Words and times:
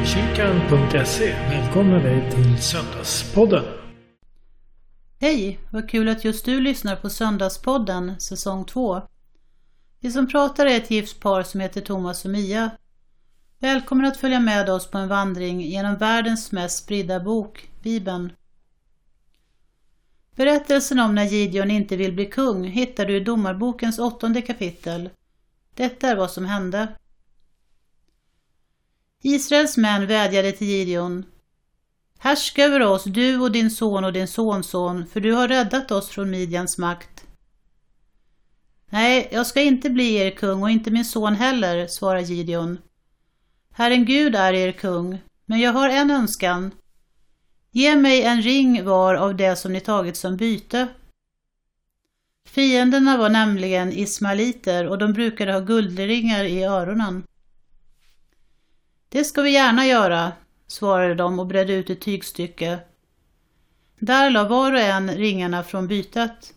Pingstkyrkan.se 0.00 1.32
välkomnar 1.32 2.00
dig 2.00 2.30
till 2.30 2.62
Söndagspodden. 2.62 3.64
Hej! 5.20 5.58
Vad 5.70 5.90
kul 5.90 6.08
att 6.08 6.24
just 6.24 6.44
du 6.44 6.60
lyssnar 6.60 6.96
på 6.96 7.10
Söndagspodden, 7.10 8.20
säsong 8.20 8.64
2. 8.64 9.02
Vi 10.00 10.10
som 10.10 10.26
pratar 10.28 10.66
är 10.66 10.76
ett 10.76 10.90
gift 10.90 11.20
par 11.20 11.42
som 11.42 11.60
heter 11.60 11.80
Thomas 11.80 12.24
och 12.24 12.30
Mia. 12.30 12.70
Välkommen 13.58 14.06
att 14.06 14.16
följa 14.16 14.40
med 14.40 14.70
oss 14.70 14.90
på 14.90 14.98
en 14.98 15.08
vandring 15.08 15.60
genom 15.60 15.96
världens 15.96 16.52
mest 16.52 16.84
spridda 16.84 17.20
bok, 17.20 17.70
Bibeln. 17.82 18.32
Berättelsen 20.36 21.00
om 21.00 21.14
när 21.14 21.24
Gideon 21.24 21.70
inte 21.70 21.96
vill 21.96 22.12
bli 22.12 22.26
kung 22.26 22.64
hittar 22.64 23.06
du 23.06 23.16
i 23.16 23.20
Domarbokens 23.20 23.98
åttonde 23.98 24.42
kapitel. 24.42 25.10
Detta 25.74 26.08
är 26.08 26.16
vad 26.16 26.30
som 26.30 26.44
hände. 26.44 26.88
Israels 29.22 29.76
män 29.76 30.06
vädjade 30.06 30.52
till 30.52 30.66
Gideon. 30.66 31.24
Härska 32.18 32.64
över 32.64 32.82
oss, 32.82 33.04
du 33.04 33.38
och 33.38 33.52
din 33.52 33.70
son 33.70 34.04
och 34.04 34.12
din 34.12 34.28
sonson, 34.28 35.06
för 35.06 35.20
du 35.20 35.32
har 35.32 35.48
räddat 35.48 35.90
oss 35.90 36.08
från 36.08 36.30
Midjans 36.30 36.78
makt. 36.78 37.24
Nej, 38.90 39.28
jag 39.32 39.46
ska 39.46 39.62
inte 39.62 39.90
bli 39.90 40.14
er 40.14 40.30
kung 40.30 40.62
och 40.62 40.70
inte 40.70 40.90
min 40.90 41.04
son 41.04 41.34
heller, 41.34 41.86
svarar 41.86 42.20
Gideon. 42.20 42.78
Herren 43.72 44.04
Gud 44.04 44.34
är 44.34 44.52
er 44.52 44.72
kung, 44.72 45.18
men 45.46 45.60
jag 45.60 45.72
har 45.72 45.88
en 45.88 46.10
önskan. 46.10 46.70
Ge 47.72 47.96
mig 47.96 48.22
en 48.22 48.42
ring 48.42 48.84
var 48.84 49.14
av 49.14 49.36
det 49.36 49.56
som 49.56 49.72
ni 49.72 49.80
tagit 49.80 50.16
som 50.16 50.36
byte. 50.36 50.88
Fienderna 52.48 53.16
var 53.16 53.28
nämligen 53.28 53.92
ismaeliter 53.92 54.86
och 54.86 54.98
de 54.98 55.12
brukade 55.12 55.52
ha 55.52 55.60
guldringar 55.60 56.44
i 56.44 56.64
öronen. 56.64 57.22
Det 59.12 59.24
ska 59.24 59.42
vi 59.42 59.50
gärna 59.50 59.86
göra, 59.86 60.32
svarade 60.66 61.14
de 61.14 61.38
och 61.38 61.46
bredde 61.46 61.72
ut 61.72 61.90
ett 61.90 62.00
tygstycke. 62.00 62.78
Där 63.98 64.30
la 64.30 64.48
var 64.48 64.72
och 64.72 64.80
en 64.80 65.10
ringarna 65.10 65.62
från 65.62 65.88
bytet. 65.88 66.54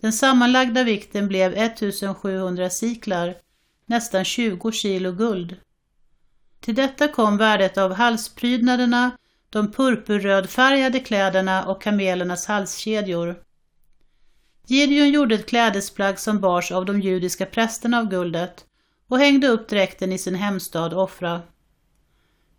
Den 0.00 0.12
sammanlagda 0.12 0.84
vikten 0.84 1.28
blev 1.28 1.54
1700 1.56 2.70
siklar, 2.70 3.34
nästan 3.86 4.24
20 4.24 4.72
kilo 4.72 5.12
guld. 5.12 5.56
Till 6.60 6.74
detta 6.74 7.08
kom 7.08 7.36
värdet 7.36 7.78
av 7.78 7.92
halsprydnaderna, 7.92 9.10
de 9.50 9.72
purpurrödfärgade 9.72 11.00
kläderna 11.00 11.64
och 11.64 11.82
kamelernas 11.82 12.46
halskedjor. 12.46 13.36
Gideon 14.66 15.10
gjorde 15.10 15.34
ett 15.34 15.48
klädesplagg 15.48 16.18
som 16.18 16.40
bars 16.40 16.72
av 16.72 16.84
de 16.84 17.00
judiska 17.00 17.46
prästerna 17.46 17.98
av 17.98 18.08
guldet 18.08 18.64
och 19.08 19.18
hängde 19.18 19.48
upp 19.48 19.68
dräkten 19.68 20.12
i 20.12 20.18
sin 20.18 20.34
hemstad 20.34 20.94
Ofra. 20.94 21.42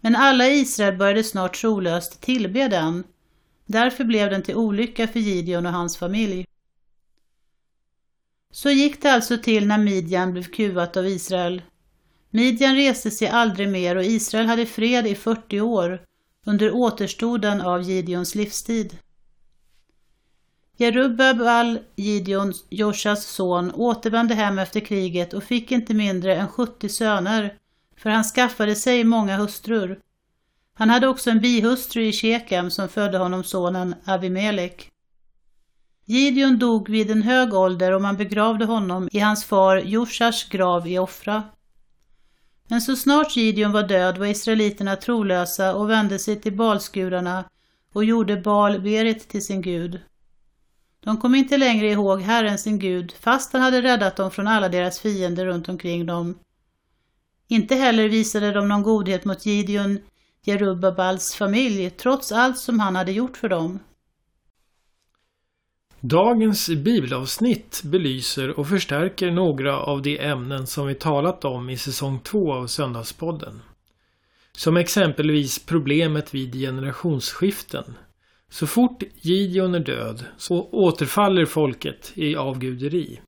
Men 0.06 0.16
alla 0.16 0.48
i 0.48 0.59
Israel 0.59 0.98
började 0.98 1.23
snart 1.23 1.56
trolöst 1.56 2.22
tillbe 2.22 2.67
den. 2.67 3.03
Därför 3.66 4.03
blev 4.03 4.30
den 4.30 4.44
till 4.44 4.56
olycka 4.56 5.08
för 5.08 5.20
Gideon 5.20 5.66
och 5.66 5.72
hans 5.72 5.97
familj. 5.97 6.45
Så 8.52 8.70
gick 8.70 9.02
det 9.02 9.12
alltså 9.12 9.38
till 9.38 9.67
när 9.67 9.78
Midjan 9.78 10.31
blev 10.31 10.44
kuvat 10.44 10.97
av 10.97 11.08
Israel. 11.08 11.62
Midjan 12.30 12.75
reste 12.75 13.12
sig 13.12 13.28
aldrig 13.28 13.70
mer 13.70 13.95
och 13.95 14.03
Israel 14.03 14.45
hade 14.45 14.66
fred 14.66 15.08
i 15.08 15.16
40 15.16 15.62
år 15.62 16.02
under 16.45 16.72
återstoden 16.72 17.62
av 17.62 17.81
Gideons 17.81 18.36
livstid. 18.36 18.97
Jerubbaal, 20.78 21.80
Gideon, 21.95 22.53
Joshas 22.69 23.25
son, 23.25 23.72
återvände 23.72 24.36
hem 24.36 24.59
efter 24.59 24.80
kriget 24.80 25.34
och 25.34 25.44
fick 25.44 25.72
inte 25.72 25.94
mindre 25.94 26.36
än 26.36 26.47
70 26.47 26.90
söner 26.90 27.58
för 27.97 28.09
han 28.09 28.23
skaffade 28.23 28.75
sig 28.75 29.03
många 29.03 29.38
hustrur. 29.38 29.99
Han 30.73 30.89
hade 30.89 31.07
också 31.07 31.29
en 31.29 31.39
bihustru 31.39 32.03
i 32.03 32.13
Shekem 32.13 32.72
som 32.72 32.89
födde 32.89 33.17
honom 33.17 33.44
sonen 33.44 33.95
Abimelek. 34.06 34.91
Gideon 36.05 36.59
dog 36.59 36.89
vid 36.89 37.11
en 37.11 37.22
hög 37.22 37.53
ålder 37.53 37.91
och 37.91 38.01
man 38.01 38.17
begravde 38.17 38.66
honom 38.66 39.09
i 39.11 39.19
hans 39.19 39.45
far 39.45 39.78
Joshars 39.78 40.50
grav 40.50 40.88
i 40.88 41.00
Ofra. 41.00 41.44
Men 42.67 42.81
så 42.81 42.95
snart 42.95 43.35
Gideon 43.35 43.72
var 43.72 43.84
död 43.84 44.17
var 44.17 44.25
israeliterna 44.25 44.95
trolösa 44.95 45.75
och 45.75 45.89
vände 45.89 46.19
sig 46.19 46.41
till 46.41 46.55
balsgudarna 46.55 47.45
och 47.94 48.05
gjorde 48.05 48.38
Bal 48.38 48.81
Berit 48.81 49.28
till 49.28 49.45
sin 49.45 49.61
gud. 49.61 50.00
De 51.00 51.17
kom 51.17 51.35
inte 51.35 51.57
längre 51.57 51.88
ihåg 51.88 52.22
Herren 52.22 52.57
sin 52.57 52.79
Gud 52.79 53.13
fast 53.19 53.53
han 53.53 53.61
hade 53.61 53.81
räddat 53.81 54.16
dem 54.16 54.31
från 54.31 54.47
alla 54.47 54.69
deras 54.69 55.00
fiender 55.00 55.45
runt 55.45 55.69
omkring 55.69 56.05
dem 56.05 56.39
inte 57.47 57.75
heller 57.75 58.09
visade 58.09 58.51
de 58.51 58.67
någon 58.67 58.83
godhet 58.83 59.25
mot 59.25 59.45
Gideon 59.45 60.00
Jerubabals 60.45 61.35
familj, 61.35 61.89
trots 61.89 62.31
allt 62.31 62.57
som 62.57 62.79
han 62.79 62.95
hade 62.95 63.11
gjort 63.11 63.38
för 63.38 63.50
dem. 63.50 63.79
Dagens 66.00 66.69
bibelavsnitt 66.69 67.81
belyser 67.84 68.59
och 68.59 68.67
förstärker 68.67 69.31
några 69.31 69.79
av 69.79 70.01
de 70.01 70.19
ämnen 70.19 70.67
som 70.67 70.88
vi 70.88 70.95
talat 70.95 71.45
om 71.45 71.69
i 71.69 71.78
säsong 71.78 72.19
2 72.19 72.53
av 72.53 72.67
Söndagspodden. 72.67 73.61
Som 74.51 74.78
exempelvis 74.78 75.66
problemet 75.66 76.34
vid 76.34 76.53
generationsskiften. 76.53 77.94
Så 78.50 78.67
fort 78.67 79.03
Gideon 79.22 79.75
är 79.75 79.79
död 79.79 80.25
så 80.38 80.69
återfaller 80.72 81.45
folket 81.45 82.11
i 82.16 82.35
avguderi. 82.35 83.19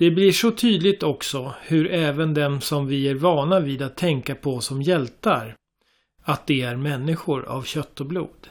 Det 0.00 0.10
blir 0.10 0.32
så 0.32 0.50
tydligt 0.50 1.02
också 1.02 1.54
hur 1.62 1.90
även 1.90 2.34
dem 2.34 2.60
som 2.60 2.86
vi 2.86 3.08
är 3.08 3.14
vana 3.14 3.60
vid 3.60 3.82
att 3.82 3.96
tänka 3.96 4.34
på 4.34 4.60
som 4.60 4.82
hjältar, 4.82 5.56
att 6.22 6.46
det 6.46 6.62
är 6.62 6.76
människor 6.76 7.44
av 7.44 7.62
kött 7.62 8.00
och 8.00 8.06
blod. 8.06 8.48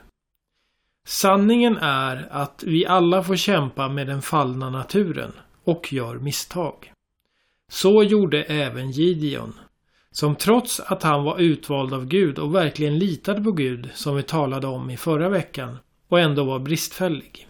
Sanningen 1.08 1.78
är 1.78 2.28
att 2.32 2.64
vi 2.68 2.86
alla 2.86 3.24
får 3.24 3.36
kämpa 3.36 3.90
med 3.90 4.08
den 4.08 4.22
fallna 4.22 4.70
naturen 4.70 5.32
och 5.64 5.94
gör 5.94 6.16
misstag. 6.16 6.92
Så 7.72 8.04
gjorde 8.04 8.44
även 8.44 8.92
Gideon, 8.92 9.54
som 10.12 10.36
trots 10.36 10.80
att 10.80 11.04
han 11.04 11.24
var 11.24 11.40
utvald 11.40 11.94
av 11.94 12.06
Gud 12.06 12.40
och 12.40 12.56
verkligen 12.56 13.00
litade 13.00 13.44
på 13.44 13.52
Gud, 13.52 13.90
som 13.94 14.16
vi 14.16 14.24
talade 14.24 14.68
om 14.68 14.90
i 14.90 14.98
förra 14.98 15.30
veckan, 15.30 15.78
och 16.08 16.20
ändå 16.20 16.44
var 16.44 16.60
bristfällig. 16.60 17.49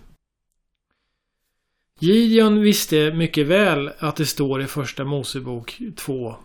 Gideon 2.01 2.61
visste 2.61 3.13
mycket 3.13 3.47
väl 3.47 3.91
att 3.99 4.15
det 4.15 4.25
står 4.25 4.61
i 4.61 4.67
första 4.67 5.05
Mosebok 5.05 5.81
2 5.95 6.35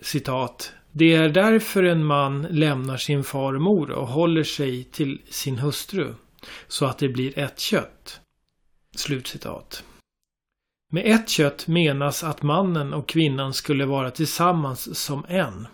citat 0.00 0.72
Det 0.92 1.14
är 1.14 1.28
därför 1.28 1.82
en 1.82 2.04
man 2.04 2.42
lämnar 2.42 2.96
sin 2.96 3.24
far 3.24 3.54
och 3.54 3.62
mor 3.62 3.90
och 3.90 4.08
håller 4.08 4.44
sig 4.44 4.84
till 4.84 5.20
sin 5.30 5.58
hustru 5.58 6.14
så 6.68 6.86
att 6.86 6.98
det 6.98 7.08
blir 7.08 7.38
ett 7.38 7.60
kött. 7.60 8.20
Slutcitat. 8.96 9.84
Med 10.92 11.06
ett 11.06 11.28
kött 11.28 11.66
menas 11.66 12.24
att 12.24 12.42
mannen 12.42 12.94
och 12.94 13.08
kvinnan 13.08 13.52
skulle 13.52 13.86
vara 13.86 14.10
tillsammans 14.10 14.98
som 14.98 15.24
en. 15.28 15.66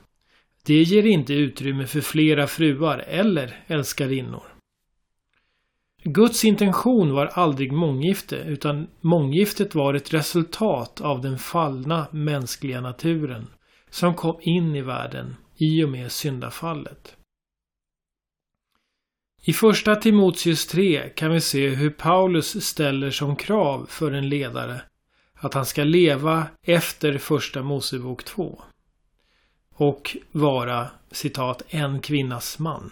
Det 0.64 0.82
ger 0.82 1.06
inte 1.06 1.34
utrymme 1.34 1.86
för 1.86 2.00
flera 2.00 2.46
fruar 2.46 2.98
eller 2.98 3.64
älskarinnor. 3.66 4.51
Guds 6.04 6.44
intention 6.44 7.12
var 7.12 7.26
aldrig 7.26 7.72
månggifte 7.72 8.36
utan 8.36 8.86
månggiftet 9.00 9.74
var 9.74 9.94
ett 9.94 10.14
resultat 10.14 11.00
av 11.00 11.20
den 11.20 11.38
fallna 11.38 12.06
mänskliga 12.10 12.80
naturen 12.80 13.46
som 13.90 14.14
kom 14.14 14.36
in 14.40 14.76
i 14.76 14.80
världen 14.80 15.36
i 15.56 15.84
och 15.84 15.88
med 15.88 16.12
syndafallet. 16.12 17.16
I 19.44 19.52
första 19.52 19.96
Timoteus 19.96 20.66
3 20.66 21.08
kan 21.08 21.32
vi 21.32 21.40
se 21.40 21.68
hur 21.68 21.90
Paulus 21.90 22.64
ställer 22.64 23.10
som 23.10 23.36
krav 23.36 23.86
för 23.88 24.12
en 24.12 24.28
ledare 24.28 24.82
att 25.34 25.54
han 25.54 25.66
ska 25.66 25.84
leva 25.84 26.46
efter 26.66 27.18
första 27.18 27.62
Mosebok 27.62 28.24
2 28.24 28.62
och 29.74 30.16
vara 30.32 30.90
citat 31.10 31.62
en 31.68 32.00
kvinnas 32.00 32.58
man. 32.58 32.90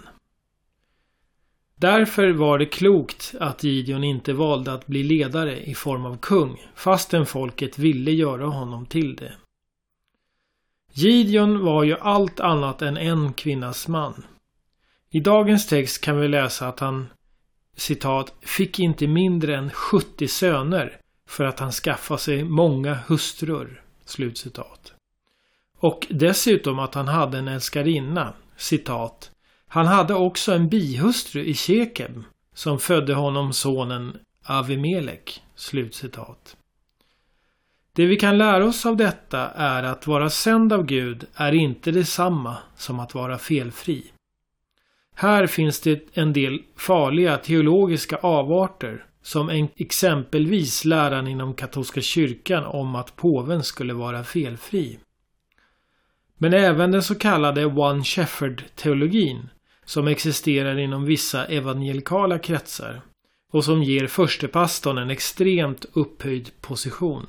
Därför 1.80 2.32
var 2.32 2.58
det 2.58 2.66
klokt 2.66 3.34
att 3.40 3.64
Gideon 3.64 4.04
inte 4.04 4.32
valde 4.32 4.72
att 4.72 4.86
bli 4.86 5.02
ledare 5.02 5.60
i 5.64 5.74
form 5.74 6.06
av 6.06 6.16
kung 6.16 6.66
fastän 6.74 7.26
folket 7.26 7.78
ville 7.78 8.10
göra 8.10 8.46
honom 8.46 8.86
till 8.86 9.16
det. 9.16 9.32
Gideon 10.92 11.64
var 11.64 11.84
ju 11.84 11.96
allt 12.00 12.40
annat 12.40 12.82
än 12.82 12.96
en 12.96 13.32
kvinnas 13.32 13.88
man. 13.88 14.24
I 15.10 15.20
dagens 15.20 15.66
text 15.66 16.04
kan 16.04 16.20
vi 16.20 16.28
läsa 16.28 16.68
att 16.68 16.80
han 16.80 17.06
citat 17.76 18.34
fick 18.40 18.78
inte 18.78 19.06
mindre 19.06 19.56
än 19.56 19.70
70 19.70 20.28
söner 20.28 21.00
för 21.28 21.44
att 21.44 21.60
han 21.60 21.72
skaffade 21.72 22.20
sig 22.20 22.44
många 22.44 22.94
hustrur. 22.94 23.82
Slutcitat. 24.04 24.92
Och 25.78 26.06
dessutom 26.10 26.78
att 26.78 26.94
han 26.94 27.08
hade 27.08 27.38
en 27.38 27.48
älskarinna, 27.48 28.32
citat, 28.56 29.30
han 29.72 29.86
hade 29.86 30.14
också 30.14 30.52
en 30.52 30.68
bihustru 30.68 31.44
i 31.44 31.54
Shekem 31.54 32.24
som 32.54 32.78
födde 32.78 33.14
honom 33.14 33.52
sonen 33.52 34.16
Avimelek. 34.44 35.42
Slutcitat. 35.54 36.56
Det 37.92 38.06
vi 38.06 38.16
kan 38.16 38.38
lära 38.38 38.64
oss 38.64 38.86
av 38.86 38.96
detta 38.96 39.48
är 39.50 39.82
att 39.82 40.06
vara 40.06 40.30
sänd 40.30 40.72
av 40.72 40.86
Gud 40.86 41.24
är 41.34 41.52
inte 41.52 41.90
detsamma 41.90 42.56
som 42.76 43.00
att 43.00 43.14
vara 43.14 43.38
felfri. 43.38 44.04
Här 45.14 45.46
finns 45.46 45.80
det 45.80 46.08
en 46.12 46.32
del 46.32 46.62
farliga 46.76 47.36
teologiska 47.36 48.16
avarter 48.16 49.04
som 49.22 49.50
en, 49.50 49.68
exempelvis 49.76 50.84
läran 50.84 51.26
inom 51.26 51.54
katolska 51.54 52.00
kyrkan 52.00 52.64
om 52.64 52.94
att 52.94 53.16
påven 53.16 53.62
skulle 53.62 53.94
vara 53.94 54.24
felfri. 54.24 54.98
Men 56.38 56.54
även 56.54 56.90
den 56.90 57.02
så 57.02 57.14
kallade 57.14 57.66
One 57.66 58.04
Shepherd-teologin 58.04 59.48
som 59.90 60.08
existerar 60.08 60.78
inom 60.78 61.04
vissa 61.04 61.46
evangelikala 61.46 62.38
kretsar 62.38 63.02
och 63.52 63.64
som 63.64 63.82
ger 63.82 64.06
förstepastorn 64.06 64.98
en 64.98 65.10
extremt 65.10 65.86
upphöjd 65.92 66.50
position. 66.60 67.26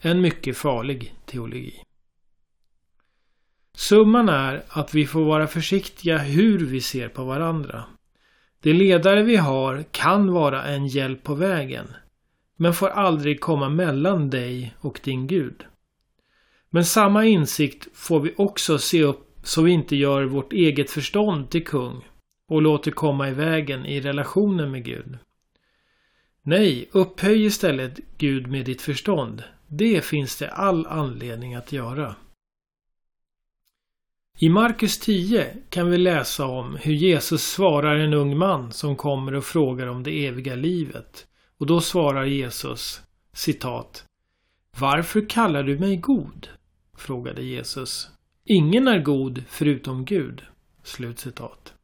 En 0.00 0.20
mycket 0.20 0.56
farlig 0.56 1.14
teologi. 1.26 1.82
Summan 3.74 4.28
är 4.28 4.62
att 4.68 4.94
vi 4.94 5.06
får 5.06 5.24
vara 5.24 5.46
försiktiga 5.46 6.18
hur 6.18 6.58
vi 6.58 6.80
ser 6.80 7.08
på 7.08 7.24
varandra. 7.24 7.84
De 8.60 8.72
ledare 8.72 9.22
vi 9.22 9.36
har 9.36 9.84
kan 9.90 10.32
vara 10.32 10.64
en 10.64 10.86
hjälp 10.86 11.22
på 11.22 11.34
vägen. 11.34 11.86
Men 12.56 12.74
får 12.74 12.88
aldrig 12.88 13.40
komma 13.40 13.68
mellan 13.68 14.30
dig 14.30 14.74
och 14.80 15.00
din 15.04 15.26
Gud. 15.26 15.64
Men 16.70 16.84
samma 16.84 17.24
insikt 17.24 17.88
får 17.94 18.20
vi 18.20 18.34
också 18.36 18.78
se 18.78 19.02
upp 19.02 19.33
så 19.44 19.62
vi 19.62 19.72
inte 19.72 19.96
gör 19.96 20.24
vårt 20.24 20.52
eget 20.52 20.90
förstånd 20.90 21.50
till 21.50 21.64
kung 21.64 22.04
och 22.48 22.62
låter 22.62 22.90
komma 22.90 23.28
i 23.28 23.32
vägen 23.32 23.86
i 23.86 24.00
relationen 24.00 24.70
med 24.70 24.84
Gud. 24.84 25.18
Nej, 26.42 26.88
upphöj 26.92 27.44
istället 27.44 27.98
Gud 28.18 28.46
med 28.46 28.64
ditt 28.64 28.82
förstånd. 28.82 29.42
Det 29.66 30.04
finns 30.04 30.36
det 30.36 30.50
all 30.50 30.86
anledning 30.86 31.54
att 31.54 31.72
göra. 31.72 32.16
I 34.38 34.48
Markus 34.48 34.98
10 34.98 35.56
kan 35.70 35.90
vi 35.90 35.98
läsa 35.98 36.46
om 36.46 36.76
hur 36.76 36.94
Jesus 36.94 37.42
svarar 37.42 37.96
en 37.96 38.14
ung 38.14 38.38
man 38.38 38.72
som 38.72 38.96
kommer 38.96 39.34
och 39.34 39.44
frågar 39.44 39.86
om 39.86 40.02
det 40.02 40.26
eviga 40.26 40.54
livet. 40.54 41.26
Och 41.58 41.66
då 41.66 41.80
svarar 41.80 42.24
Jesus 42.24 43.02
citat 43.32 44.04
Varför 44.78 45.28
kallar 45.28 45.62
du 45.62 45.78
mig 45.78 45.96
god? 45.96 46.48
frågade 46.96 47.42
Jesus. 47.42 48.13
Ingen 48.46 48.88
är 48.88 49.02
god 49.02 49.44
förutom 49.48 50.04
Gud. 50.04 50.42
Slutcitat. 50.82 51.74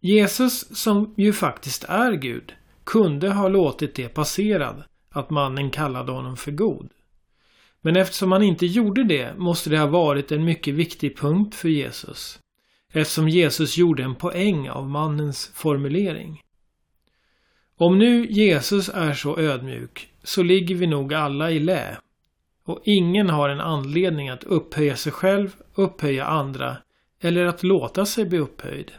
Jesus, 0.00 0.78
som 0.78 1.14
ju 1.16 1.32
faktiskt 1.32 1.84
är 1.84 2.12
Gud, 2.12 2.54
kunde 2.84 3.32
ha 3.32 3.48
låtit 3.48 3.94
det 3.94 4.08
passera 4.08 4.84
att 5.10 5.30
mannen 5.30 5.70
kallade 5.70 6.12
honom 6.12 6.36
för 6.36 6.50
god. 6.50 6.90
Men 7.80 7.96
eftersom 7.96 8.32
han 8.32 8.42
inte 8.42 8.66
gjorde 8.66 9.04
det 9.04 9.38
måste 9.38 9.70
det 9.70 9.78
ha 9.78 9.86
varit 9.86 10.32
en 10.32 10.44
mycket 10.44 10.74
viktig 10.74 11.18
punkt 11.18 11.54
för 11.54 11.68
Jesus. 11.68 12.38
Eftersom 12.92 13.28
Jesus 13.28 13.76
gjorde 13.76 14.02
en 14.02 14.14
poäng 14.14 14.70
av 14.70 14.90
mannens 14.90 15.50
formulering. 15.54 16.40
Om 17.76 17.98
nu 17.98 18.26
Jesus 18.26 18.88
är 18.88 19.14
så 19.14 19.38
ödmjuk 19.38 20.10
så 20.22 20.42
ligger 20.42 20.74
vi 20.74 20.86
nog 20.86 21.14
alla 21.14 21.50
i 21.50 21.58
lä. 21.58 21.98
Och 22.66 22.80
ingen 22.84 23.30
har 23.30 23.48
en 23.48 23.60
anledning 23.60 24.28
att 24.28 24.44
upphöja 24.44 24.96
sig 24.96 25.12
själv, 25.12 25.56
upphöja 25.74 26.24
andra 26.24 26.76
eller 27.20 27.46
att 27.46 27.62
låta 27.62 28.06
sig 28.06 28.24
bli 28.24 28.38
upphöjd. 28.38 28.92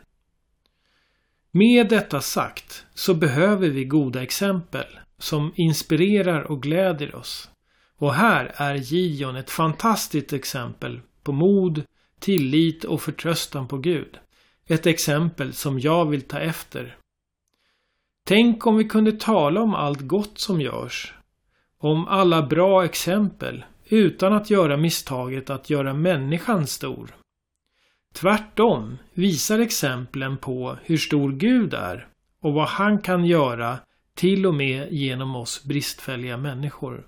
Med 1.52 1.90
detta 1.90 2.22
sagt 2.22 2.86
så 2.94 3.14
behöver 3.14 3.70
vi 3.70 3.86
goda 3.86 4.24
exempel 4.24 5.00
som 5.18 5.54
inspirerar 5.56 6.42
och 6.42 6.62
gläder 6.62 7.16
oss. 7.16 7.50
Och 7.98 8.14
här 8.14 8.52
är 8.56 8.76
Gion 8.76 9.36
ett 9.36 9.50
fantastiskt 9.50 10.34
exempel 10.34 11.02
på 11.24 11.32
mod, 11.32 11.84
tillit 12.20 12.84
och 12.84 13.02
förtröstan 13.02 13.68
på 13.68 13.78
Gud. 13.78 14.20
Ett 14.68 14.86
exempel 14.86 15.54
som 15.54 15.80
jag 15.80 16.06
vill 16.06 16.22
ta 16.22 16.40
efter. 16.40 16.98
Tänk 18.28 18.66
om 18.66 18.78
vi 18.78 18.84
kunde 18.84 19.12
tala 19.12 19.62
om 19.62 19.74
allt 19.74 20.02
gott 20.02 20.40
som 20.40 20.62
görs. 20.62 21.14
Om 21.80 22.08
alla 22.08 22.42
bra 22.42 22.86
exempel 22.86 23.66
utan 23.90 24.34
att 24.34 24.50
göra 24.50 24.78
misstaget 24.78 25.50
att 25.50 25.70
göra 25.70 25.94
människan 25.94 26.68
stor. 26.68 27.16
Tvärtom 28.16 28.98
visar 29.14 29.60
exemplen 29.60 30.38
på 30.38 30.78
hur 30.84 30.98
stor 30.98 31.32
Gud 31.32 31.74
är 31.74 32.08
och 32.42 32.54
vad 32.54 32.68
han 32.68 33.02
kan 33.02 33.26
göra 33.26 33.80
till 34.14 34.46
och 34.46 34.54
med 34.54 34.92
genom 34.92 35.36
oss 35.36 35.64
bristfälliga 35.64 36.38
människor. 36.38 37.08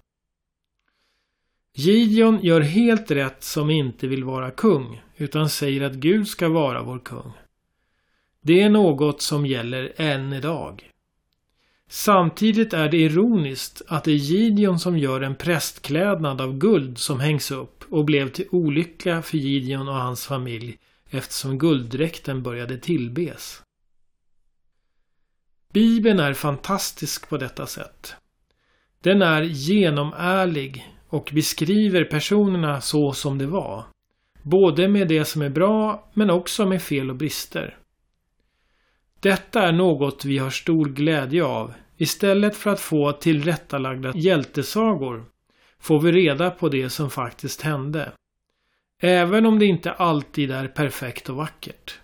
Gideon 1.75 2.39
gör 2.41 2.61
helt 2.61 3.11
rätt 3.11 3.43
som 3.43 3.69
inte 3.69 4.07
vill 4.07 4.23
vara 4.23 4.51
kung 4.51 5.01
utan 5.17 5.49
säger 5.49 5.81
att 5.81 5.93
Gud 5.93 6.27
ska 6.27 6.49
vara 6.49 6.83
vår 6.83 6.99
kung. 6.99 7.31
Det 8.41 8.61
är 8.61 8.69
något 8.69 9.21
som 9.21 9.45
gäller 9.45 9.93
än 9.97 10.33
idag. 10.33 10.88
Samtidigt 11.91 12.73
är 12.73 12.89
det 12.89 12.97
ironiskt 12.97 13.81
att 13.87 14.03
det 14.03 14.11
är 14.11 14.15
Gideon 14.15 14.79
som 14.79 14.97
gör 14.97 15.21
en 15.21 15.35
prästklädnad 15.35 16.41
av 16.41 16.57
guld 16.57 16.97
som 16.97 17.19
hängs 17.19 17.51
upp 17.51 17.83
och 17.89 18.05
blev 18.05 18.29
till 18.29 18.47
olycka 18.51 19.21
för 19.21 19.37
Gideon 19.37 19.87
och 19.87 19.95
hans 19.95 20.25
familj 20.25 20.77
eftersom 21.09 21.57
gulddräkten 21.57 22.43
började 22.43 22.77
tillbes. 22.77 23.61
Bibeln 25.73 26.19
är 26.19 26.33
fantastisk 26.33 27.29
på 27.29 27.37
detta 27.37 27.65
sätt. 27.65 28.15
Den 29.03 29.21
är 29.21 29.41
genomärlig 29.41 30.95
och 31.07 31.31
beskriver 31.33 32.03
personerna 32.03 32.81
så 32.81 33.11
som 33.11 33.37
det 33.37 33.47
var. 33.47 33.83
Både 34.43 34.87
med 34.87 35.07
det 35.07 35.25
som 35.25 35.41
är 35.41 35.49
bra 35.49 36.09
men 36.13 36.29
också 36.29 36.65
med 36.65 36.81
fel 36.81 37.09
och 37.09 37.15
brister. 37.15 37.77
Detta 39.19 39.67
är 39.67 39.71
något 39.71 40.25
vi 40.25 40.37
har 40.37 40.49
stor 40.49 40.85
glädje 40.85 41.43
av. 41.43 41.73
Istället 41.97 42.55
för 42.55 42.69
att 42.69 42.79
få 42.79 43.11
tillrättalagda 43.11 44.11
hjältesagor 44.15 45.25
får 45.79 45.99
vi 45.99 46.11
reda 46.11 46.51
på 46.51 46.69
det 46.69 46.89
som 46.89 47.09
faktiskt 47.09 47.61
hände. 47.61 48.11
Även 49.01 49.45
om 49.45 49.59
det 49.59 49.65
inte 49.65 49.91
alltid 49.91 50.51
är 50.51 50.67
perfekt 50.67 51.29
och 51.29 51.35
vackert. 51.35 51.99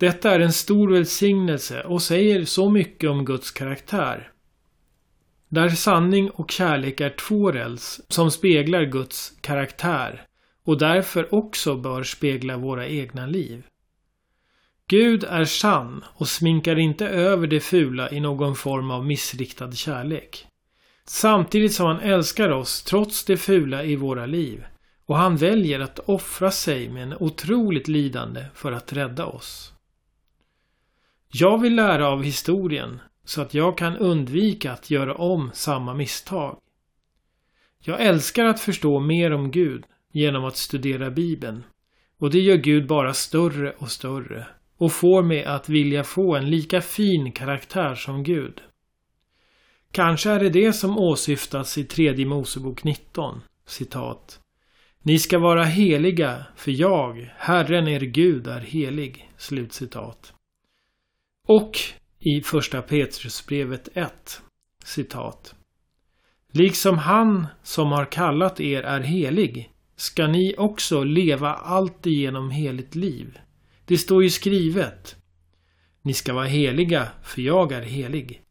Detta 0.00 0.30
är 0.30 0.40
en 0.40 0.52
stor 0.52 0.92
välsignelse 0.92 1.82
och 1.82 2.02
säger 2.02 2.44
så 2.44 2.70
mycket 2.70 3.10
om 3.10 3.24
Guds 3.24 3.50
karaktär. 3.50 4.32
Där 5.48 5.68
sanning 5.68 6.30
och 6.30 6.50
kärlek 6.50 7.00
är 7.00 7.10
två 7.10 7.52
räls 7.52 8.00
som 8.08 8.30
speglar 8.30 8.84
Guds 8.84 9.32
karaktär 9.40 10.26
och 10.64 10.78
därför 10.78 11.34
också 11.34 11.76
bör 11.76 12.02
spegla 12.02 12.56
våra 12.56 12.86
egna 12.86 13.26
liv. 13.26 13.66
Gud 14.88 15.24
är 15.24 15.44
sann 15.44 16.04
och 16.14 16.28
sminkar 16.28 16.78
inte 16.78 17.08
över 17.08 17.46
det 17.46 17.60
fula 17.60 18.10
i 18.10 18.20
någon 18.20 18.56
form 18.56 18.90
av 18.90 19.06
missriktad 19.06 19.72
kärlek. 19.72 20.46
Samtidigt 21.04 21.74
som 21.74 21.86
han 21.86 22.00
älskar 22.00 22.50
oss 22.50 22.82
trots 22.82 23.24
det 23.24 23.36
fula 23.36 23.84
i 23.84 23.96
våra 23.96 24.26
liv 24.26 24.64
och 25.06 25.16
han 25.16 25.36
väljer 25.36 25.80
att 25.80 25.98
offra 25.98 26.50
sig 26.50 26.88
med 26.88 27.02
en 27.02 27.16
otroligt 27.20 27.88
lidande 27.88 28.44
för 28.54 28.72
att 28.72 28.92
rädda 28.92 29.26
oss. 29.26 29.72
Jag 31.28 31.60
vill 31.60 31.74
lära 31.74 32.08
av 32.08 32.22
historien 32.22 33.00
så 33.24 33.42
att 33.42 33.54
jag 33.54 33.78
kan 33.78 33.96
undvika 33.96 34.72
att 34.72 34.90
göra 34.90 35.14
om 35.14 35.50
samma 35.54 35.94
misstag. 35.94 36.58
Jag 37.80 38.00
älskar 38.00 38.44
att 38.44 38.60
förstå 38.60 39.00
mer 39.00 39.32
om 39.32 39.50
Gud 39.50 39.84
genom 40.12 40.44
att 40.44 40.56
studera 40.56 41.10
Bibeln. 41.10 41.64
Och 42.18 42.30
det 42.30 42.40
gör 42.40 42.56
Gud 42.56 42.86
bara 42.86 43.14
större 43.14 43.72
och 43.78 43.90
större 43.90 44.46
och 44.78 44.92
får 44.92 45.22
mig 45.22 45.44
att 45.44 45.68
vilja 45.68 46.04
få 46.04 46.36
en 46.36 46.50
lika 46.50 46.80
fin 46.80 47.32
karaktär 47.32 47.94
som 47.94 48.22
Gud. 48.22 48.60
Kanske 49.92 50.30
är 50.30 50.40
det 50.40 50.50
det 50.50 50.72
som 50.72 50.98
åsyftas 50.98 51.78
i 51.78 51.84
tredje 51.84 52.26
Mosebok 52.26 52.84
19. 52.84 53.40
Citat. 53.66 54.40
Ni 55.02 55.18
ska 55.18 55.38
vara 55.38 55.64
heliga, 55.64 56.46
för 56.56 56.70
jag, 56.70 57.30
Herren 57.36 57.88
er 57.88 58.00
Gud, 58.00 58.46
är 58.46 58.60
helig. 58.60 59.30
Slutcitat. 59.36 60.32
Och 61.48 61.78
i 62.18 62.40
första 62.40 62.82
Petrusbrevet 62.82 63.88
1. 63.94 64.42
Citat. 64.84 65.54
Liksom 66.52 66.98
han 66.98 67.46
som 67.62 67.92
har 67.92 68.04
kallat 68.04 68.60
er 68.60 68.82
är 68.82 69.00
helig 69.00 69.70
ska 69.96 70.26
ni 70.26 70.54
också 70.58 71.04
leva 71.04 71.54
alltigenom 71.54 72.50
heligt 72.50 72.94
liv. 72.94 73.38
Det 73.86 73.98
står 73.98 74.22
ju 74.22 74.30
skrivet. 74.30 75.16
Ni 76.02 76.14
ska 76.14 76.34
vara 76.34 76.46
heliga 76.46 77.08
för 77.22 77.42
jag 77.42 77.72
är 77.72 77.82
helig. 77.82 78.42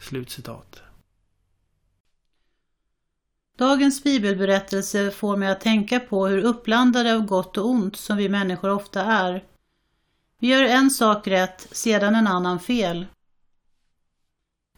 Slutcitat. 0.00 0.82
Dagens 3.58 4.02
bibelberättelse 4.02 5.10
får 5.10 5.36
mig 5.36 5.48
att 5.48 5.60
tänka 5.60 6.00
på 6.00 6.26
hur 6.26 6.38
uppblandade 6.38 7.14
av 7.14 7.26
gott 7.26 7.58
och 7.58 7.66
ont 7.66 7.96
som 7.96 8.16
vi 8.16 8.28
människor 8.28 8.70
ofta 8.70 9.02
är. 9.02 9.44
Vi 10.38 10.48
gör 10.48 10.62
en 10.62 10.90
sak 10.90 11.26
rätt, 11.26 11.68
sedan 11.70 12.14
en 12.14 12.26
annan 12.26 12.60
fel. 12.60 13.06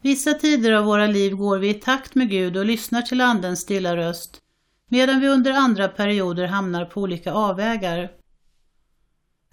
Vissa 0.01 0.33
tider 0.33 0.71
av 0.71 0.85
våra 0.85 1.07
liv 1.07 1.35
går 1.35 1.57
vi 1.57 1.69
i 1.69 1.73
takt 1.73 2.15
med 2.15 2.29
Gud 2.29 2.57
och 2.57 2.65
lyssnar 2.65 3.01
till 3.01 3.21
Andens 3.21 3.59
stilla 3.59 3.97
röst, 3.97 4.41
medan 4.89 5.19
vi 5.19 5.27
under 5.27 5.51
andra 5.51 5.87
perioder 5.87 6.47
hamnar 6.47 6.85
på 6.85 7.01
olika 7.01 7.33
avvägar. 7.33 8.11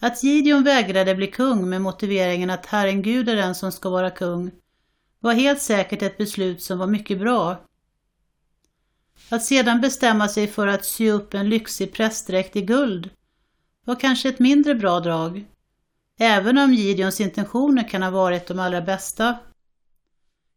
Att 0.04 0.22
Gideon 0.22 0.64
vägrade 0.64 1.14
bli 1.14 1.26
kung 1.26 1.68
med 1.68 1.80
motiveringen 1.80 2.50
att 2.50 2.66
Herren 2.66 3.02
Gud 3.02 3.28
är 3.28 3.36
den 3.36 3.54
som 3.54 3.72
ska 3.72 3.90
vara 3.90 4.10
kung 4.10 4.50
var 5.20 5.32
helt 5.32 5.62
säkert 5.62 6.02
ett 6.02 6.18
beslut 6.18 6.62
som 6.62 6.78
var 6.78 6.86
mycket 6.86 7.18
bra. 7.18 7.56
Att 9.28 9.44
sedan 9.44 9.80
bestämma 9.80 10.28
sig 10.28 10.46
för 10.46 10.66
att 10.66 10.84
sy 10.84 11.10
upp 11.10 11.34
en 11.34 11.48
lyxig 11.48 11.92
prästdräkt 11.92 12.56
i 12.56 12.62
guld 12.62 13.10
var 13.84 14.00
kanske 14.00 14.28
ett 14.28 14.38
mindre 14.38 14.74
bra 14.74 15.00
drag, 15.00 15.44
även 16.18 16.58
om 16.58 16.74
Gideons 16.74 17.20
intentioner 17.20 17.88
kan 17.88 18.02
ha 18.02 18.10
varit 18.10 18.46
de 18.46 18.58
allra 18.58 18.80
bästa. 18.80 19.38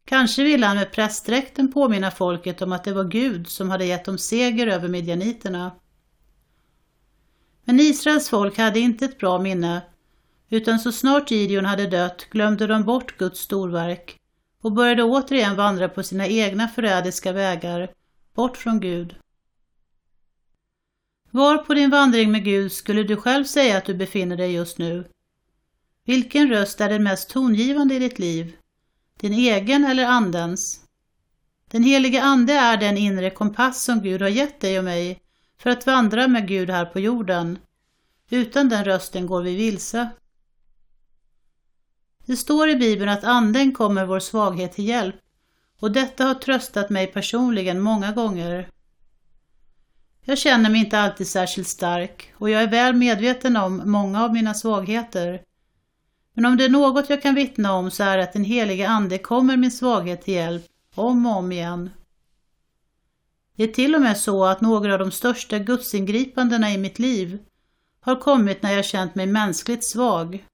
Kanske 0.04 0.42
ville 0.42 0.66
han 0.66 0.76
med 0.76 0.92
prästdräkten 0.92 1.72
påminna 1.72 2.10
folket 2.10 2.62
om 2.62 2.72
att 2.72 2.84
det 2.84 2.92
var 2.92 3.04
Gud 3.04 3.48
som 3.48 3.70
hade 3.70 3.84
gett 3.84 4.04
dem 4.04 4.18
seger 4.18 4.66
över 4.66 4.88
midjaniterna. 4.88 5.70
Men 7.68 7.80
Israels 7.80 8.28
folk 8.28 8.58
hade 8.58 8.80
inte 8.80 9.04
ett 9.04 9.18
bra 9.18 9.38
minne, 9.38 9.82
utan 10.50 10.78
så 10.78 10.92
snart 10.92 11.30
Gideon 11.30 11.64
hade 11.64 11.86
dött 11.86 12.26
glömde 12.30 12.66
de 12.66 12.84
bort 12.84 13.18
Guds 13.18 13.40
storverk 13.40 14.18
och 14.62 14.72
började 14.72 15.02
återigen 15.02 15.56
vandra 15.56 15.88
på 15.88 16.02
sina 16.02 16.26
egna 16.26 16.68
förrädiska 16.68 17.32
vägar, 17.32 17.90
bort 18.34 18.56
från 18.56 18.80
Gud. 18.80 19.16
Var 21.30 21.58
på 21.58 21.74
din 21.74 21.90
vandring 21.90 22.32
med 22.32 22.44
Gud 22.44 22.72
skulle 22.72 23.02
du 23.02 23.16
själv 23.16 23.44
säga 23.44 23.76
att 23.76 23.84
du 23.84 23.94
befinner 23.94 24.36
dig 24.36 24.52
just 24.52 24.78
nu? 24.78 25.04
Vilken 26.04 26.48
röst 26.48 26.80
är 26.80 26.88
den 26.88 27.02
mest 27.02 27.30
tongivande 27.30 27.94
i 27.94 27.98
ditt 27.98 28.18
liv? 28.18 28.56
Din 29.20 29.32
egen 29.32 29.84
eller 29.84 30.06
Andens? 30.06 30.80
Den 31.70 31.82
helige 31.82 32.22
Ande 32.22 32.52
är 32.52 32.76
den 32.76 32.96
inre 32.96 33.30
kompass 33.30 33.84
som 33.84 34.02
Gud 34.02 34.22
har 34.22 34.28
gett 34.28 34.60
dig 34.60 34.78
och 34.78 34.84
mig 34.84 35.20
för 35.58 35.70
att 35.70 35.86
vandra 35.86 36.28
med 36.28 36.48
Gud 36.48 36.70
här 36.70 36.84
på 36.84 37.00
jorden. 37.00 37.58
Utan 38.30 38.68
den 38.68 38.84
rösten 38.84 39.26
går 39.26 39.42
vi 39.42 39.56
vilse. 39.56 40.08
Det 42.26 42.36
står 42.36 42.68
i 42.68 42.76
Bibeln 42.76 43.10
att 43.10 43.24
Anden 43.24 43.72
kommer 43.72 44.06
vår 44.06 44.20
svaghet 44.20 44.72
till 44.72 44.88
hjälp 44.88 45.16
och 45.80 45.92
detta 45.92 46.24
har 46.24 46.34
tröstat 46.34 46.90
mig 46.90 47.06
personligen 47.06 47.80
många 47.80 48.12
gånger. 48.12 48.68
Jag 50.24 50.38
känner 50.38 50.70
mig 50.70 50.80
inte 50.80 50.98
alltid 50.98 51.28
särskilt 51.28 51.68
stark 51.68 52.32
och 52.34 52.50
jag 52.50 52.62
är 52.62 52.70
väl 52.70 52.94
medveten 52.94 53.56
om 53.56 53.82
många 53.84 54.24
av 54.24 54.32
mina 54.32 54.54
svagheter. 54.54 55.42
Men 56.34 56.46
om 56.46 56.56
det 56.56 56.64
är 56.64 56.68
något 56.68 57.10
jag 57.10 57.22
kan 57.22 57.34
vittna 57.34 57.72
om 57.72 57.90
så 57.90 58.04
är 58.04 58.16
det 58.16 58.22
att 58.22 58.32
den 58.32 58.44
helige 58.44 58.88
Ande 58.88 59.18
kommer 59.18 59.56
min 59.56 59.70
svaghet 59.70 60.22
till 60.22 60.34
hjälp 60.34 60.66
om 60.94 61.26
och 61.26 61.36
om 61.36 61.52
igen. 61.52 61.90
Det 63.56 63.64
är 63.64 63.72
till 63.72 63.94
och 63.94 64.00
med 64.00 64.18
så 64.18 64.44
att 64.44 64.60
några 64.60 64.92
av 64.92 64.98
de 64.98 65.10
största 65.10 65.58
gudsingripandena 65.58 66.72
i 66.72 66.78
mitt 66.78 66.98
liv 66.98 67.38
har 68.00 68.16
kommit 68.20 68.62
när 68.62 68.72
jag 68.72 68.84
känt 68.84 69.14
mig 69.14 69.26
mänskligt 69.26 69.84
svag. 69.84 70.46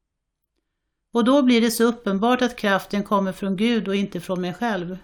Och 1.12 1.24
då 1.24 1.42
blir 1.42 1.60
det 1.60 1.70
så 1.70 1.84
uppenbart 1.84 2.42
att 2.42 2.56
kraften 2.56 3.02
kommer 3.02 3.32
från 3.32 3.56
Gud 3.56 3.88
och 3.88 3.96
inte 3.96 4.20
från 4.20 4.40
mig 4.40 4.54
själv. 4.54 4.98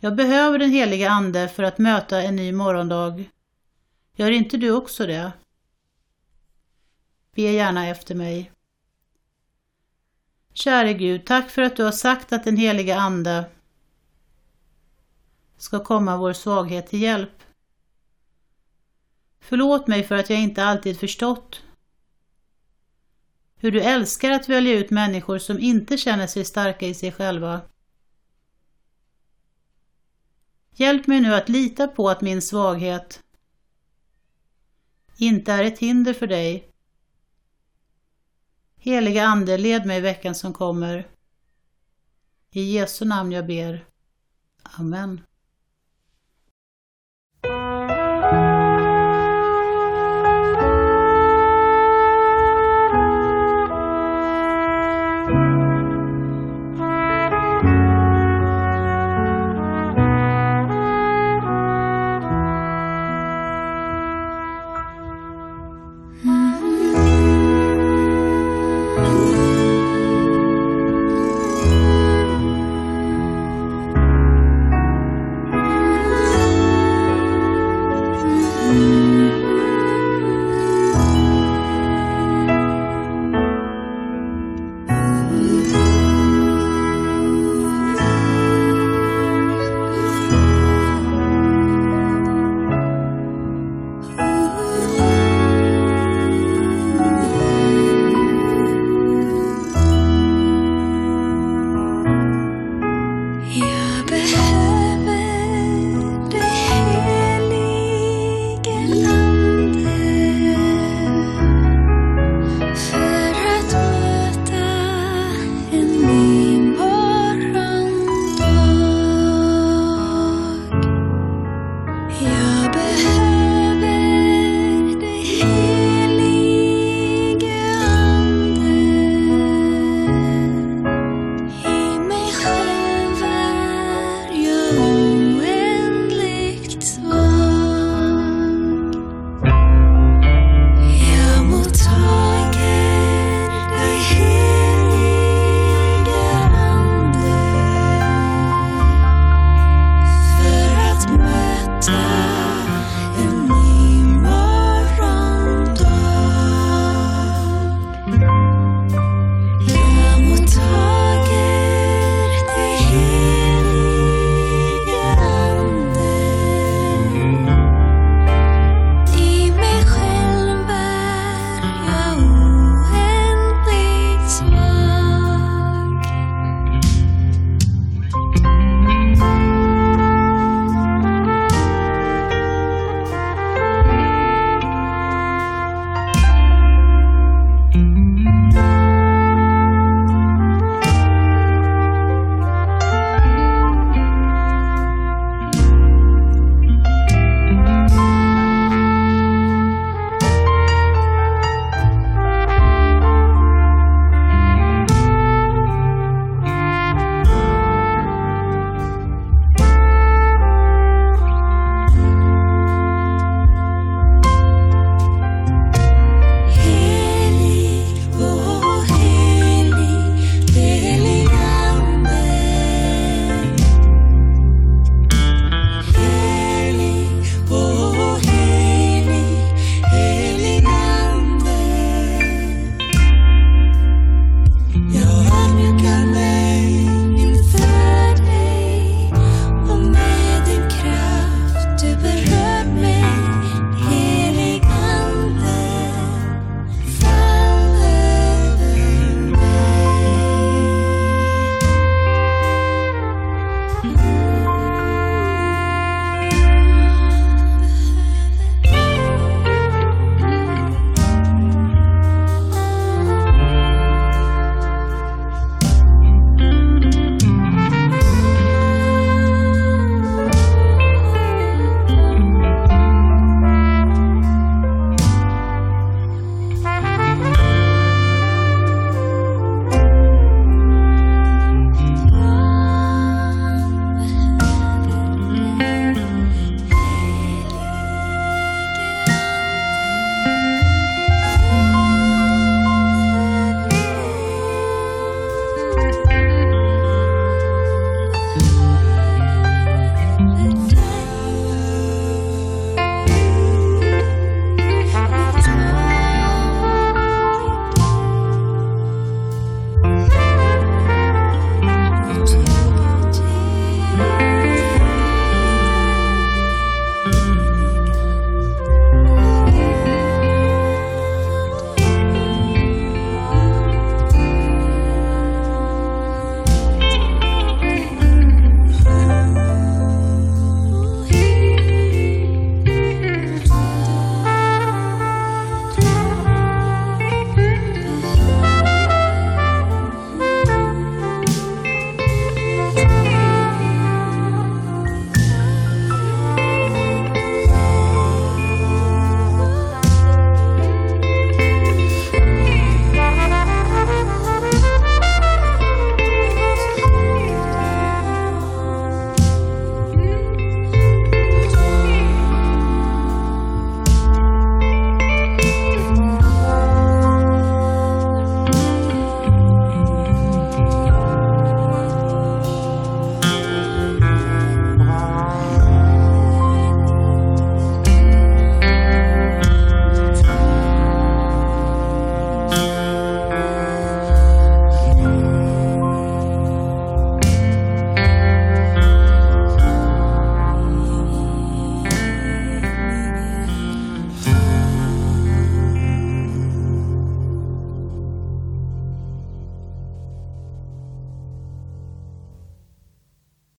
Jag 0.00 0.16
behöver 0.16 0.58
den 0.58 0.70
heliga 0.70 1.10
Ande 1.10 1.48
för 1.48 1.62
att 1.62 1.78
möta 1.78 2.22
en 2.22 2.36
ny 2.36 2.52
morgondag. 2.52 3.24
Gör 4.14 4.30
inte 4.30 4.56
du 4.56 4.70
också 4.70 5.06
det? 5.06 5.32
Be 7.34 7.42
gärna 7.42 7.88
efter 7.88 8.14
mig. 8.14 8.52
Käre 10.52 10.94
Gud, 10.94 11.26
tack 11.26 11.50
för 11.50 11.62
att 11.62 11.76
du 11.76 11.84
har 11.84 11.92
sagt 11.92 12.32
att 12.32 12.44
den 12.44 12.56
heliga 12.56 12.96
Ande 12.96 13.44
ska 15.56 15.84
komma 15.84 16.16
vår 16.16 16.32
svaghet 16.32 16.86
till 16.86 17.02
hjälp. 17.02 17.42
Förlåt 19.40 19.86
mig 19.86 20.04
för 20.04 20.14
att 20.14 20.30
jag 20.30 20.40
inte 20.40 20.64
alltid 20.64 21.00
förstått 21.00 21.62
hur 23.56 23.72
du 23.72 23.80
älskar 23.80 24.30
att 24.30 24.48
välja 24.48 24.78
ut 24.78 24.90
människor 24.90 25.38
som 25.38 25.58
inte 25.58 25.98
känner 25.98 26.26
sig 26.26 26.44
starka 26.44 26.86
i 26.86 26.94
sig 26.94 27.12
själva. 27.12 27.60
Hjälp 30.70 31.06
mig 31.06 31.20
nu 31.20 31.34
att 31.34 31.48
lita 31.48 31.88
på 31.88 32.10
att 32.10 32.20
min 32.20 32.42
svaghet 32.42 33.22
inte 35.16 35.52
är 35.52 35.64
ett 35.64 35.78
hinder 35.78 36.12
för 36.12 36.26
dig. 36.26 36.70
Heliga 38.76 39.24
Ande, 39.24 39.58
led 39.58 39.86
mig 39.86 39.98
i 39.98 40.00
veckan 40.00 40.34
som 40.34 40.52
kommer. 40.52 41.08
I 42.50 42.62
Jesu 42.62 43.04
namn 43.04 43.32
jag 43.32 43.46
ber. 43.46 43.86
Amen. 44.62 45.20